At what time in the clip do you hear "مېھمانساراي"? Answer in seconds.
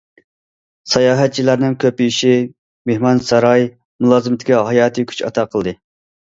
2.93-3.69